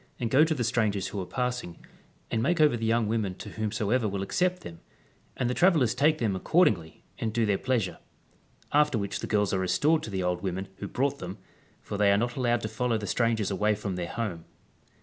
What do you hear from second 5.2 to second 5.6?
and the